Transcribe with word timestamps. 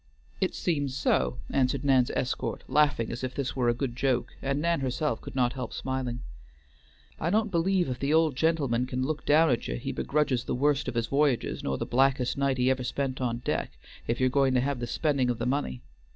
"It 0.39 0.55
seems 0.55 0.97
so," 0.97 1.37
answered 1.51 1.83
Nan's 1.83 2.09
escort, 2.15 2.63
laughing 2.67 3.11
as 3.11 3.23
if 3.23 3.35
this 3.35 3.55
were 3.55 3.69
a 3.69 3.73
good 3.75 3.95
joke; 3.95 4.35
and 4.41 4.59
Nan 4.59 4.79
herself 4.79 5.21
could 5.21 5.35
not 5.35 5.53
help 5.53 5.71
smiling. 5.73 6.21
"I 7.19 7.29
don't 7.29 7.51
believe 7.51 7.87
if 7.87 7.99
the 7.99 8.11
old 8.11 8.35
gentleman 8.35 8.87
can 8.87 9.03
look 9.03 9.27
down 9.27 9.51
at 9.51 9.67
ye 9.67 9.75
he 9.77 9.91
begrudges 9.91 10.45
the 10.45 10.55
worst 10.55 10.87
of 10.87 10.95
his 10.95 11.05
voyages 11.05 11.61
nor 11.63 11.77
the 11.77 11.85
blackest 11.85 12.35
night 12.35 12.57
he 12.57 12.71
ever 12.71 12.83
spent 12.83 13.21
on 13.21 13.43
deck, 13.45 13.77
if 14.07 14.19
you're 14.19 14.29
going 14.29 14.55
to 14.55 14.61
have 14.61 14.79
the 14.79 14.87
spending 14.87 15.29
of 15.29 15.37
the 15.37 15.45
money. 15.45 15.83